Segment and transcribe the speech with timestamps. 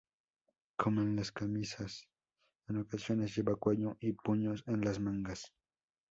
[0.77, 2.09] Como en las camisas,
[2.67, 5.53] en ocasiones, lleva cuello y puños en las mangas.